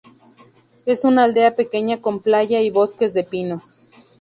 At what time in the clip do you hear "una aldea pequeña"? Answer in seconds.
1.05-2.01